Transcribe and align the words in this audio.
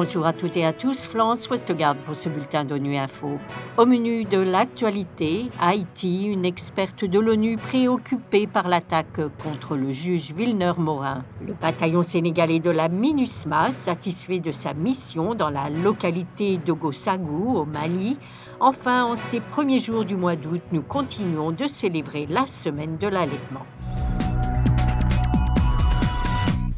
Bonjour 0.00 0.26
à 0.26 0.32
toutes 0.32 0.56
et 0.56 0.64
à 0.64 0.72
tous, 0.72 1.08
Florence 1.08 1.50
Westgard 1.50 1.96
pour 1.96 2.14
ce 2.14 2.28
bulletin 2.28 2.64
d'ONU 2.64 2.96
Info. 2.96 3.40
Au 3.76 3.84
menu 3.84 4.24
de 4.24 4.38
l'actualité, 4.38 5.50
Haïti, 5.60 6.26
une 6.26 6.44
experte 6.44 7.04
de 7.04 7.18
l'ONU 7.18 7.56
préoccupée 7.56 8.46
par 8.46 8.68
l'attaque 8.68 9.20
contre 9.42 9.74
le 9.74 9.90
juge 9.90 10.30
Villeneuve-Morin. 10.30 11.24
Le 11.44 11.52
bataillon 11.52 12.02
sénégalais 12.02 12.60
de 12.60 12.70
la 12.70 12.88
MINUSMA, 12.88 13.72
satisfait 13.72 14.38
de 14.38 14.52
sa 14.52 14.72
mission 14.72 15.34
dans 15.34 15.50
la 15.50 15.68
localité 15.68 16.58
d'Ogosagou, 16.58 17.56
au 17.56 17.64
Mali. 17.64 18.16
Enfin, 18.60 19.02
en 19.04 19.16
ces 19.16 19.40
premiers 19.40 19.80
jours 19.80 20.04
du 20.04 20.14
mois 20.14 20.36
d'août, 20.36 20.62
nous 20.70 20.82
continuons 20.82 21.50
de 21.50 21.66
célébrer 21.66 22.26
la 22.30 22.46
semaine 22.46 22.98
de 22.98 23.08
l'allaitement. 23.08 23.66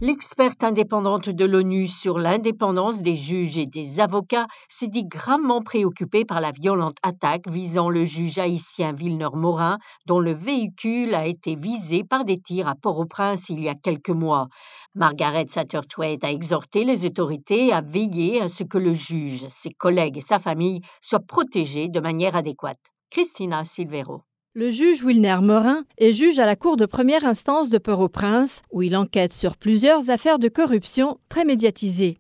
L'experte 0.03 0.65
indépendante 0.65 1.29
de 1.29 1.45
l'ONU 1.45 1.87
sur 1.87 2.17
l'indépendance 2.17 3.03
des 3.03 3.15
juges 3.15 3.59
et 3.59 3.67
des 3.67 4.01
avocats 4.01 4.47
s'est 4.71 4.89
dit 4.89 5.05
gravement 5.05 5.61
préoccupée 5.61 6.25
par 6.25 6.41
la 6.41 6.53
violente 6.53 6.97
attaque 7.03 7.47
visant 7.51 7.91
le 7.91 8.07
juge 8.07 8.39
haïtien 8.39 8.95
Villeneuve-Morin, 8.95 9.77
dont 10.07 10.19
le 10.19 10.33
véhicule 10.33 11.15
a 11.15 11.27
été 11.27 11.55
visé 11.55 12.03
par 12.03 12.25
des 12.25 12.41
tirs 12.41 12.67
à 12.67 12.77
Port-au-Prince 12.77 13.51
il 13.51 13.61
y 13.61 13.69
a 13.69 13.75
quelques 13.75 14.09
mois. 14.09 14.49
Margaret 14.95 15.49
Satterthwaite 15.49 16.25
a 16.25 16.31
exhorté 16.31 16.85
les 16.85 17.05
autorités 17.05 17.71
à 17.71 17.83
veiller 17.83 18.41
à 18.41 18.49
ce 18.49 18.65
que 18.65 18.79
le 18.79 18.95
juge, 18.95 19.45
ses 19.51 19.71
collègues 19.71 20.17
et 20.17 20.23
sa 20.23 20.39
famille 20.39 20.81
soient 21.03 21.21
protégés 21.21 21.89
de 21.89 22.01
manière 22.01 22.37
adéquate. 22.37 22.81
Christina 23.11 23.65
Silvero. 23.65 24.23
Le 24.53 24.73
juge 24.73 25.05
Wilner 25.05 25.37
Morin 25.43 25.85
est 25.97 26.13
juge 26.13 26.41
à 26.41 26.45
la 26.45 26.57
Cour 26.57 26.77
de 26.77 26.85
première 26.85 27.25
instance 27.25 27.69
de 27.69 27.79
Port-au-Prince, 27.79 28.63
où 28.73 28.83
il 28.83 28.97
enquête 28.97 29.33
sur 29.33 29.57
plusieurs 29.57 30.11
affaires 30.11 30.41
de 30.41 30.49
corruption 30.49 31.19
très 31.29 31.45
médiatisées. 31.45 32.19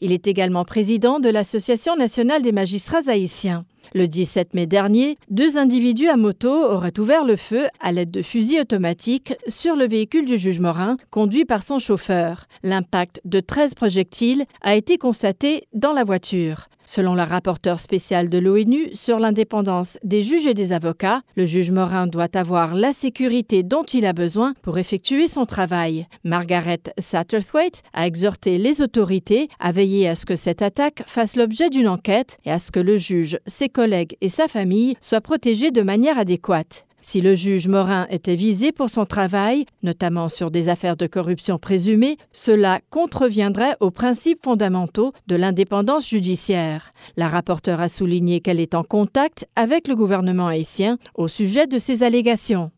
Il 0.00 0.12
est 0.12 0.28
également 0.28 0.64
président 0.64 1.18
de 1.18 1.28
l'Association 1.28 1.96
nationale 1.96 2.42
des 2.42 2.52
magistrats 2.52 3.08
haïtiens. 3.08 3.64
Le 3.94 4.06
17 4.06 4.54
mai 4.54 4.66
dernier, 4.66 5.16
deux 5.30 5.58
individus 5.58 6.08
à 6.08 6.16
moto 6.16 6.50
auraient 6.50 6.98
ouvert 6.98 7.24
le 7.24 7.36
feu 7.36 7.66
à 7.80 7.92
l'aide 7.92 8.10
de 8.10 8.22
fusils 8.22 8.60
automatiques 8.60 9.34
sur 9.48 9.76
le 9.76 9.86
véhicule 9.86 10.24
du 10.24 10.38
juge 10.38 10.60
Morin, 10.60 10.96
conduit 11.10 11.44
par 11.44 11.62
son 11.62 11.78
chauffeur. 11.78 12.46
L'impact 12.62 13.20
de 13.24 13.40
13 13.40 13.74
projectiles 13.74 14.44
a 14.62 14.74
été 14.74 14.98
constaté 14.98 15.68
dans 15.72 15.92
la 15.92 16.04
voiture. 16.04 16.68
Selon 16.84 17.14
la 17.14 17.24
rapporteure 17.24 17.80
spéciale 17.80 18.28
de 18.28 18.38
l'ONU 18.38 18.90
sur 18.92 19.18
l'indépendance 19.18 19.98
des 20.02 20.22
juges 20.22 20.46
et 20.46 20.54
des 20.54 20.72
avocats, 20.72 21.22
le 21.36 21.46
juge 21.46 21.70
Morin 21.70 22.06
doit 22.06 22.36
avoir 22.36 22.74
la 22.74 22.92
sécurité 22.92 23.62
dont 23.62 23.84
il 23.84 24.04
a 24.04 24.12
besoin 24.12 24.54
pour 24.62 24.78
effectuer 24.78 25.26
son 25.26 25.46
travail. 25.46 26.06
Margaret 26.24 26.80
Satterthwaite 26.98 27.82
a 27.92 28.06
exhorté 28.06 28.58
les 28.58 28.82
autorités 28.82 29.48
à 29.60 29.72
veiller 29.72 30.08
à 30.08 30.14
ce 30.14 30.26
que 30.26 30.36
cette 30.36 30.60
attaque 30.60 31.02
fasse 31.06 31.36
l'objet 31.36 31.70
d'une 31.70 31.88
enquête 31.88 32.38
et 32.44 32.50
à 32.50 32.58
ce 32.58 32.70
que 32.70 32.80
le 32.80 32.98
juge, 32.98 33.38
collègues 33.72 34.16
et 34.20 34.28
sa 34.28 34.46
famille 34.46 34.96
soient 35.00 35.20
protégés 35.20 35.72
de 35.72 35.82
manière 35.82 36.18
adéquate. 36.18 36.86
Si 37.04 37.20
le 37.20 37.34
juge 37.34 37.66
Morin 37.66 38.06
était 38.10 38.36
visé 38.36 38.70
pour 38.70 38.88
son 38.88 39.04
travail, 39.04 39.66
notamment 39.82 40.28
sur 40.28 40.52
des 40.52 40.68
affaires 40.68 40.96
de 40.96 41.08
corruption 41.08 41.58
présumées, 41.58 42.16
cela 42.30 42.80
contreviendrait 42.90 43.74
aux 43.80 43.90
principes 43.90 44.44
fondamentaux 44.44 45.12
de 45.26 45.34
l'indépendance 45.34 46.08
judiciaire. 46.08 46.92
La 47.16 47.26
rapporteure 47.26 47.80
a 47.80 47.88
souligné 47.88 48.40
qu'elle 48.40 48.60
est 48.60 48.76
en 48.76 48.84
contact 48.84 49.46
avec 49.56 49.88
le 49.88 49.96
gouvernement 49.96 50.46
haïtien 50.46 50.96
au 51.16 51.26
sujet 51.26 51.66
de 51.66 51.80
ces 51.80 52.04
allégations. 52.04 52.70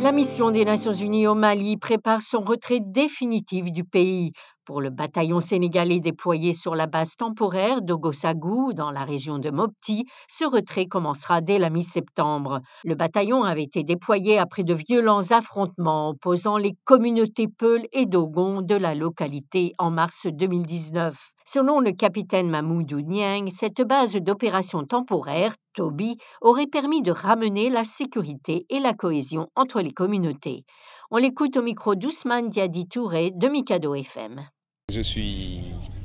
La 0.00 0.12
mission 0.12 0.50
des 0.50 0.64
Nations 0.64 0.92
Unies 0.92 1.26
au 1.26 1.34
Mali 1.34 1.76
prépare 1.76 2.22
son 2.22 2.40
retrait 2.40 2.80
définitif 2.80 3.72
du 3.72 3.84
pays. 3.84 4.32
Pour 4.66 4.80
le 4.80 4.90
bataillon 4.90 5.38
sénégalais 5.38 6.00
déployé 6.00 6.52
sur 6.52 6.74
la 6.74 6.86
base 6.86 7.14
temporaire 7.14 7.82
d'Ogosagou, 7.82 8.72
dans 8.72 8.90
la 8.90 9.04
région 9.04 9.38
de 9.38 9.50
Mopti, 9.50 10.06
ce 10.28 10.44
retrait 10.44 10.86
commencera 10.86 11.40
dès 11.40 11.60
la 11.60 11.70
mi-septembre. 11.70 12.62
Le 12.82 12.96
bataillon 12.96 13.44
avait 13.44 13.62
été 13.62 13.84
déployé 13.84 14.38
après 14.38 14.64
de 14.64 14.74
violents 14.74 15.30
affrontements 15.30 16.08
opposant 16.08 16.56
les 16.56 16.72
communautés 16.84 17.46
Peul 17.46 17.86
et 17.92 18.06
Dogon 18.06 18.60
de 18.60 18.74
la 18.74 18.96
localité 18.96 19.72
en 19.78 19.92
mars 19.92 20.26
2019. 20.26 21.16
Selon 21.44 21.78
le 21.78 21.92
capitaine 21.92 22.50
Mamoudou 22.50 23.02
Niang, 23.02 23.48
cette 23.52 23.82
base 23.82 24.16
d'opération 24.16 24.82
temporaire, 24.82 25.54
Toby, 25.74 26.16
aurait 26.40 26.66
permis 26.66 27.02
de 27.02 27.12
ramener 27.12 27.70
la 27.70 27.84
sécurité 27.84 28.66
et 28.68 28.80
la 28.80 28.94
cohésion 28.94 29.46
entre 29.54 29.80
les 29.80 29.92
communautés. 29.92 30.64
On 31.12 31.18
l'écoute 31.18 31.56
au 31.56 31.62
micro 31.62 31.94
d'Ousmane 31.94 32.48
Diadi 32.48 32.88
Touré 32.88 33.30
de 33.30 33.46
Mikado 33.46 33.94
FM. 33.94 34.44
Je 34.88 35.00
suis 35.00 35.62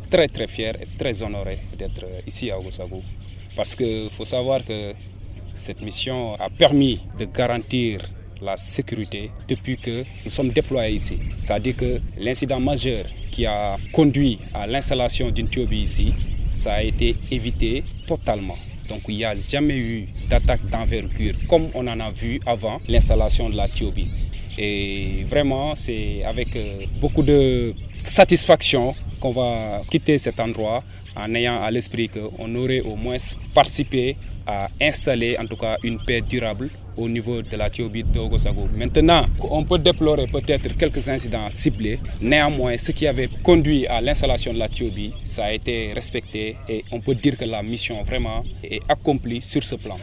très 0.10 0.28
très 0.28 0.48
fier 0.48 0.74
et 0.82 0.88
très 0.98 1.22
honoré 1.22 1.60
d'être 1.78 2.04
ici 2.26 2.50
à 2.50 2.58
Ogosagou 2.58 3.04
parce 3.56 3.76
qu'il 3.76 4.10
faut 4.10 4.26
savoir 4.26 4.66
que 4.66 4.94
cette 5.54 5.82
mission 5.84 6.34
a 6.40 6.50
permis 6.50 7.00
de 7.20 7.26
garantir 7.26 8.02
la 8.42 8.58
sécurité 8.58 9.30
depuis 9.48 9.78
que 9.78 10.04
nous 10.26 10.32
sommes 10.32 10.50
déployés 10.50 10.96
ici. 10.96 11.20
C'est-à-dire 11.40 11.76
que 11.78 12.02
l'incident 12.18 12.60
majeur 12.60 13.06
qui 13.30 13.46
a 13.46 13.78
conduit 13.94 14.40
à 14.52 14.66
l'installation 14.66 15.30
d'une 15.30 15.48
Tiobi 15.48 15.84
ici, 15.84 16.12
ça 16.50 16.74
a 16.74 16.82
été 16.82 17.16
évité 17.30 17.84
totalement. 18.08 18.58
Donc 18.90 19.02
il 19.10 19.18
n'y 19.18 19.26
a 19.26 19.36
jamais 19.36 19.78
eu 19.78 20.08
d'attaque 20.28 20.66
d'envergure 20.66 21.36
comme 21.48 21.68
on 21.76 21.86
en 21.88 22.00
a 22.00 22.10
vu 22.10 22.40
avant 22.48 22.82
l'installation 22.88 23.48
de 23.48 23.58
la 23.58 23.68
Tiobi. 23.68 24.08
Et 24.58 25.24
vraiment, 25.28 25.76
c'est 25.76 26.24
avec 26.24 26.56
euh, 26.56 26.86
beaucoup 27.00 27.24
de 27.24 27.74
satisfaction 28.04 28.96
qu'on 29.20 29.32
va 29.32 29.82
quitter 29.90 30.18
cet 30.18 30.40
endroit 30.40 30.84
en 31.16 31.34
ayant 31.36 31.62
à 31.62 31.72
l'esprit 31.72 32.10
qu'on 32.10 32.56
aurait 32.56 32.82
au 32.82 32.96
moins 32.96 33.18
participé 33.54 34.18
à 34.48 34.70
installer 34.82 35.38
en 35.38 35.46
tout 35.46 35.58
cas 35.58 35.78
une 35.84 36.00
paix 36.04 36.22
durable 36.22 36.70
au 36.98 37.08
niveau 37.08 37.42
de 37.42 37.56
la 37.56 37.70
Tiobi 37.70 38.04
d'Ogosago. 38.04 38.68
Maintenant, 38.76 39.26
on 39.40 39.64
peut 39.64 39.80
déplorer 39.80 40.28
peut-être 40.28 40.76
quelques 40.78 41.08
incidents 41.08 41.50
ciblés. 41.50 42.00
Néanmoins, 42.22 42.78
ce 42.78 42.92
qui 42.92 43.08
avait 43.08 43.30
conduit 43.44 43.88
à 43.88 44.02
l'installation 44.02 44.54
de 44.54 44.60
la 44.60 44.68
Tiobi, 44.68 45.14
ça 45.24 45.46
a 45.46 45.52
été 45.54 45.94
respecté 45.94 46.58
et 46.68 46.84
on 46.92 47.00
peut 47.00 47.16
dire 47.16 47.38
que 47.38 47.46
la 47.46 47.64
mission 47.64 48.02
vraiment 48.04 48.44
est 48.64 48.82
accomplie 48.90 49.42
sur 49.42 49.64
ce 49.64 49.76
plan. 49.76 49.98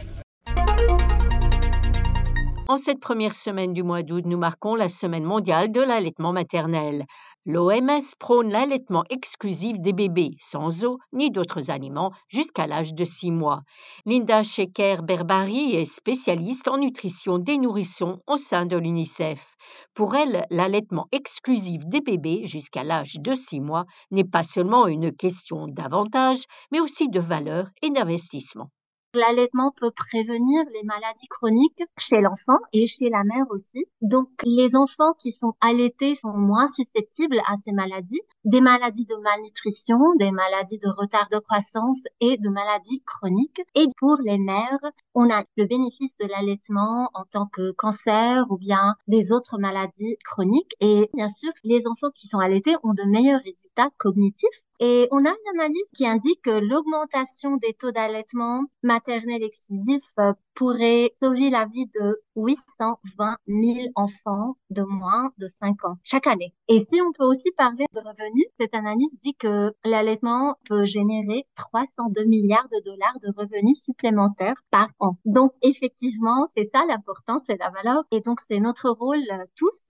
En 2.71 2.77
cette 2.77 2.99
première 2.99 3.33
semaine 3.33 3.73
du 3.73 3.81
mois 3.81 4.03
d'août, 4.03 4.25
nous 4.27 4.37
marquons 4.37 4.75
la 4.75 4.89
semaine 4.89 5.23
mondiale 5.23 5.71
de 5.71 5.81
l'allaitement 5.81 6.33
maternel. 6.33 7.05
L'OMS 7.45 8.15
prône 8.19 8.49
l'allaitement 8.49 9.05
exclusif 9.09 9.79
des 9.79 9.93
bébés, 9.93 10.35
sans 10.39 10.83
eau 10.83 10.99
ni 11.13 11.31
d'autres 11.31 11.71
aliments, 11.71 12.11
jusqu'à 12.27 12.67
l'âge 12.67 12.93
de 12.93 13.05
6 13.05 13.31
mois. 13.31 13.61
Linda 14.05 14.43
Sheker-Berbari 14.43 15.75
est 15.75 15.85
spécialiste 15.85 16.67
en 16.67 16.77
nutrition 16.77 17.39
des 17.39 17.57
nourrissons 17.57 18.21
au 18.27 18.37
sein 18.37 18.65
de 18.65 18.75
l'UNICEF. 18.75 19.55
Pour 19.93 20.15
elle, 20.15 20.45
l'allaitement 20.49 21.07
exclusif 21.13 21.85
des 21.85 22.01
bébés 22.01 22.45
jusqu'à 22.45 22.83
l'âge 22.83 23.15
de 23.19 23.35
6 23.35 23.61
mois 23.61 23.85
n'est 24.11 24.25
pas 24.25 24.43
seulement 24.43 24.87
une 24.87 25.15
question 25.15 25.67
d'avantage, 25.67 26.43
mais 26.71 26.81
aussi 26.81 27.07
de 27.07 27.21
valeur 27.21 27.69
et 27.81 27.89
d'investissement. 27.89 28.69
L'allaitement 29.15 29.71
peut 29.75 29.89
prévenir 29.89 30.63
les 30.71 30.83
maladies 30.83 31.27
chroniques 31.29 31.83
chez 31.97 32.21
l'enfant 32.21 32.59
et 32.73 32.85
chez 32.85 33.09
la 33.09 33.23
mère 33.23 33.47
aussi. 33.49 33.87
Donc, 34.01 34.29
les 34.43 34.75
enfants 34.75 35.13
qui 35.17 35.31
sont 35.31 35.55
allaités 35.61 36.13
sont 36.13 36.37
moins 36.37 36.67
susceptibles 36.67 37.41
à 37.47 37.57
ces 37.57 37.71
maladies, 37.71 38.21
des 38.45 38.61
maladies 38.61 39.07
de 39.07 39.15
malnutrition, 39.15 39.97
des 40.19 40.29
maladies 40.29 40.77
de 40.77 40.89
retard 40.89 41.27
de 41.31 41.39
croissance 41.39 42.03
et 42.19 42.37
de 42.37 42.49
maladies 42.49 43.01
chroniques. 43.03 43.63
Et 43.73 43.87
pour 43.97 44.17
les 44.23 44.37
mères, 44.37 44.91
on 45.15 45.27
a 45.31 45.43
le 45.57 45.65
bénéfice 45.65 46.15
de 46.17 46.27
l'allaitement 46.27 47.09
en 47.15 47.25
tant 47.25 47.47
que 47.47 47.71
cancer 47.71 48.45
ou 48.51 48.59
bien 48.59 48.93
des 49.07 49.31
autres 49.31 49.57
maladies 49.57 50.17
chroniques. 50.23 50.75
Et 50.81 51.09
bien 51.15 51.29
sûr, 51.29 51.51
les 51.63 51.87
enfants 51.87 52.11
qui 52.13 52.27
sont 52.27 52.37
allaités 52.37 52.75
ont 52.83 52.93
de 52.93 53.03
meilleurs 53.05 53.41
résultats 53.43 53.89
cognitifs 53.97 54.61
et 54.79 55.07
on 55.11 55.25
a 55.25 55.29
une 55.29 55.59
analyse 55.59 55.89
qui 55.93 56.07
indique 56.07 56.41
que 56.41 56.51
l'augmentation 56.51 57.57
des 57.57 57.73
taux 57.73 57.91
d'allaitement 57.91 58.63
maternel 58.81 59.43
exclusif 59.43 60.01
euh, 60.19 60.33
pourrait 60.55 61.11
sauver 61.21 61.49
la 61.49 61.65
vie 61.65 61.87
de 61.99 62.21
820 62.35 63.37
000 63.47 63.87
enfants 63.95 64.55
de 64.69 64.83
moins 64.83 65.31
de 65.37 65.47
5 65.61 65.85
ans 65.85 65.95
chaque 66.03 66.27
année. 66.27 66.53
Et 66.67 66.85
si 66.89 67.01
on 67.01 67.11
peut 67.11 67.25
aussi 67.25 67.51
parler 67.57 67.85
de 67.93 67.99
revenus, 67.99 68.45
cette 68.59 68.75
analyse 68.75 69.19
dit 69.21 69.35
que 69.35 69.73
l'allaitement 69.83 70.55
peut 70.65 70.85
générer 70.85 71.45
302 71.55 72.23
milliards 72.25 72.67
de 72.69 72.83
dollars 72.83 73.17
de 73.21 73.33
revenus 73.35 73.81
supplémentaires 73.81 74.61
par 74.71 74.89
an. 74.99 75.17
Donc 75.25 75.51
effectivement, 75.61 76.45
c'est 76.55 76.69
ça 76.73 76.83
l'importance, 76.87 77.41
c'est 77.47 77.57
la 77.57 77.69
valeur. 77.69 78.03
Et 78.11 78.21
donc 78.21 78.39
c'est 78.49 78.59
notre 78.59 78.89
rôle 78.89 79.23
euh, 79.31 79.45
tous 79.55 79.81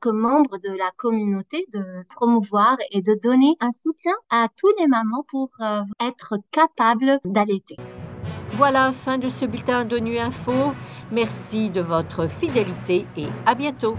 comme 0.00 0.18
membre 0.18 0.58
de 0.58 0.70
la 0.70 0.90
communauté 0.96 1.66
de 1.72 2.04
promouvoir 2.14 2.76
et 2.90 3.02
de 3.02 3.14
donner 3.14 3.56
un 3.60 3.70
soutien 3.70 4.14
à 4.30 4.48
tous 4.56 4.72
les 4.78 4.86
mamans 4.86 5.24
pour 5.28 5.50
euh, 5.60 5.80
être 6.00 6.36
capables 6.50 7.20
d'allaiter. 7.24 7.76
Voilà, 8.52 8.92
fin 8.92 9.18
de 9.18 9.28
ce 9.28 9.44
bulletin 9.44 9.84
d'ONU 9.84 10.18
Info. 10.18 10.52
Merci 11.12 11.70
de 11.70 11.80
votre 11.80 12.26
fidélité 12.26 13.06
et 13.16 13.26
à 13.46 13.54
bientôt. 13.54 13.96